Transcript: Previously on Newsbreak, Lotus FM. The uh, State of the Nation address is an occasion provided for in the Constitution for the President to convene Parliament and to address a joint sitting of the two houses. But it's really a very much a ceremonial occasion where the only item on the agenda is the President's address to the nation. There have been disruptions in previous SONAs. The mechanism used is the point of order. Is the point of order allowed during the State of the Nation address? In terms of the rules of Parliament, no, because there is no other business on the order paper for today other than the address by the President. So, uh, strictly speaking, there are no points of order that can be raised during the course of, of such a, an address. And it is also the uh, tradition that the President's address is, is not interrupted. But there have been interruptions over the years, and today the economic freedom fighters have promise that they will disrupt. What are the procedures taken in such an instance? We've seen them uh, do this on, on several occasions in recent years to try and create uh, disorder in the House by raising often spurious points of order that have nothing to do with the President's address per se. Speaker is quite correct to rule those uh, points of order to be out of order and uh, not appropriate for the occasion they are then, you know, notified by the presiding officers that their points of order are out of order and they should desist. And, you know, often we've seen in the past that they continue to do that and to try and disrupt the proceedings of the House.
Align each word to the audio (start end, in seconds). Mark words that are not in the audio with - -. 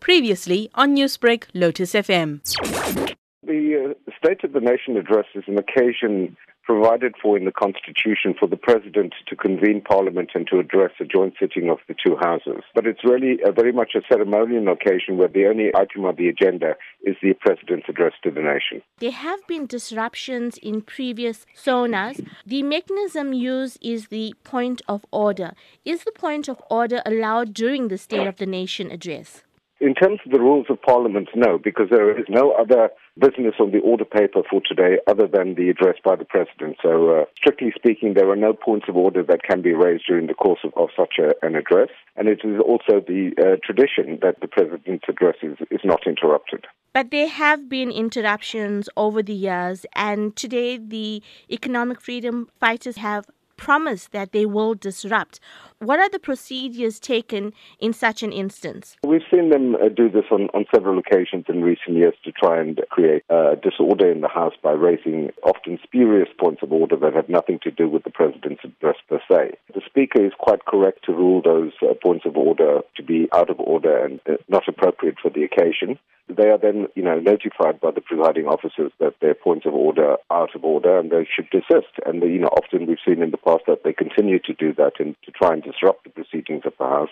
Previously 0.00 0.70
on 0.74 0.96
Newsbreak, 0.96 1.44
Lotus 1.54 1.92
FM. 1.92 2.40
The 3.42 3.94
uh, 3.96 4.12
State 4.18 4.44
of 4.44 4.52
the 4.52 4.60
Nation 4.60 4.96
address 4.96 5.26
is 5.34 5.44
an 5.46 5.58
occasion 5.58 6.36
provided 6.68 7.14
for 7.22 7.34
in 7.38 7.46
the 7.46 7.52
Constitution 7.52 8.34
for 8.38 8.46
the 8.46 8.56
President 8.56 9.14
to 9.26 9.34
convene 9.34 9.80
Parliament 9.80 10.32
and 10.34 10.46
to 10.48 10.58
address 10.58 10.90
a 11.00 11.04
joint 11.06 11.32
sitting 11.40 11.70
of 11.70 11.78
the 11.88 11.94
two 11.94 12.14
houses. 12.20 12.62
But 12.74 12.86
it's 12.86 13.02
really 13.04 13.38
a 13.42 13.52
very 13.52 13.72
much 13.72 13.92
a 13.94 14.02
ceremonial 14.06 14.68
occasion 14.68 15.16
where 15.16 15.28
the 15.28 15.46
only 15.46 15.70
item 15.74 16.04
on 16.04 16.16
the 16.16 16.28
agenda 16.28 16.74
is 17.02 17.16
the 17.22 17.32
President's 17.40 17.88
address 17.88 18.12
to 18.22 18.30
the 18.30 18.42
nation. 18.42 18.82
There 18.98 19.10
have 19.10 19.46
been 19.46 19.64
disruptions 19.64 20.58
in 20.58 20.82
previous 20.82 21.46
SONAs. 21.54 22.20
The 22.44 22.62
mechanism 22.62 23.32
used 23.32 23.78
is 23.80 24.08
the 24.08 24.34
point 24.44 24.82
of 24.86 25.06
order. 25.10 25.52
Is 25.86 26.04
the 26.04 26.12
point 26.12 26.48
of 26.48 26.62
order 26.70 27.00
allowed 27.06 27.54
during 27.54 27.88
the 27.88 27.96
State 27.96 28.26
of 28.26 28.36
the 28.36 28.46
Nation 28.46 28.90
address? 28.90 29.42
In 29.80 29.94
terms 29.94 30.18
of 30.26 30.32
the 30.32 30.40
rules 30.40 30.66
of 30.70 30.82
Parliament, 30.82 31.28
no, 31.36 31.56
because 31.56 31.88
there 31.88 32.18
is 32.18 32.26
no 32.28 32.50
other 32.50 32.90
business 33.16 33.54
on 33.60 33.70
the 33.70 33.78
order 33.78 34.04
paper 34.04 34.42
for 34.50 34.60
today 34.66 34.98
other 35.06 35.28
than 35.28 35.54
the 35.54 35.70
address 35.70 35.94
by 36.04 36.16
the 36.16 36.24
President. 36.24 36.78
So, 36.82 37.10
uh, 37.10 37.24
strictly 37.36 37.72
speaking, 37.76 38.14
there 38.14 38.28
are 38.28 38.36
no 38.36 38.52
points 38.52 38.86
of 38.88 38.96
order 38.96 39.22
that 39.22 39.44
can 39.44 39.62
be 39.62 39.74
raised 39.74 40.04
during 40.08 40.26
the 40.26 40.34
course 40.34 40.58
of, 40.64 40.72
of 40.76 40.88
such 40.96 41.14
a, 41.20 41.46
an 41.46 41.54
address. 41.54 41.90
And 42.16 42.26
it 42.26 42.40
is 42.42 42.60
also 42.60 43.00
the 43.06 43.30
uh, 43.38 43.56
tradition 43.64 44.18
that 44.20 44.40
the 44.40 44.48
President's 44.48 45.04
address 45.08 45.36
is, 45.42 45.56
is 45.70 45.80
not 45.84 46.06
interrupted. 46.06 46.66
But 46.92 47.12
there 47.12 47.28
have 47.28 47.68
been 47.68 47.92
interruptions 47.92 48.88
over 48.96 49.22
the 49.22 49.34
years, 49.34 49.86
and 49.94 50.34
today 50.34 50.76
the 50.76 51.22
economic 51.50 52.00
freedom 52.00 52.48
fighters 52.58 52.96
have 52.96 53.26
promise 53.58 54.08
that 54.12 54.32
they 54.32 54.46
will 54.46 54.74
disrupt. 54.74 55.40
What 55.80 56.00
are 56.00 56.08
the 56.08 56.18
procedures 56.18 56.98
taken 56.98 57.52
in 57.78 57.92
such 57.92 58.22
an 58.22 58.32
instance? 58.32 58.96
We've 59.04 59.28
seen 59.30 59.50
them 59.50 59.74
uh, 59.74 59.90
do 59.94 60.08
this 60.08 60.24
on, 60.30 60.48
on 60.54 60.64
several 60.74 60.98
occasions 60.98 61.44
in 61.48 61.62
recent 61.62 61.96
years 61.96 62.14
to 62.24 62.32
try 62.32 62.58
and 62.60 62.80
create 62.90 63.22
uh, 63.28 63.56
disorder 63.56 64.10
in 64.10 64.22
the 64.22 64.28
House 64.28 64.54
by 64.62 64.72
raising 64.72 65.30
often 65.42 65.78
spurious 65.82 66.28
points 66.40 66.62
of 66.62 66.72
order 66.72 66.96
that 66.96 67.14
have 67.14 67.28
nothing 67.28 67.58
to 67.64 67.70
do 67.70 67.88
with 67.88 68.04
the 68.04 68.10
President's 68.10 68.64
address 68.64 68.96
per 69.08 69.20
se. 69.30 69.58
Speaker 69.98 70.24
is 70.24 70.32
quite 70.38 70.64
correct 70.64 71.04
to 71.06 71.12
rule 71.12 71.42
those 71.42 71.72
uh, 71.82 71.92
points 72.00 72.24
of 72.24 72.36
order 72.36 72.82
to 72.96 73.02
be 73.02 73.28
out 73.34 73.50
of 73.50 73.58
order 73.58 74.04
and 74.04 74.20
uh, 74.28 74.34
not 74.48 74.68
appropriate 74.68 75.16
for 75.20 75.28
the 75.28 75.42
occasion 75.42 75.98
they 76.28 76.50
are 76.50 76.58
then, 76.58 76.88
you 76.94 77.02
know, 77.02 77.18
notified 77.18 77.80
by 77.80 77.90
the 77.90 78.00
presiding 78.00 78.46
officers 78.46 78.92
that 79.00 79.14
their 79.20 79.34
points 79.34 79.66
of 79.66 79.72
order 79.74 80.16
are 80.30 80.42
out 80.42 80.54
of 80.54 80.64
order 80.64 80.98
and 80.98 81.10
they 81.10 81.26
should 81.26 81.48
desist. 81.50 81.92
And, 82.04 82.22
you 82.22 82.38
know, 82.38 82.48
often 82.48 82.86
we've 82.86 82.98
seen 83.06 83.22
in 83.22 83.30
the 83.30 83.38
past 83.38 83.64
that 83.66 83.82
they 83.84 83.92
continue 83.92 84.38
to 84.40 84.52
do 84.52 84.74
that 84.74 84.92
and 84.98 85.16
to 85.24 85.32
try 85.32 85.54
and 85.54 85.62
disrupt 85.62 86.04
the 86.04 86.10
proceedings 86.10 86.62
of 86.66 86.74
the 86.78 86.84
House. 86.84 87.10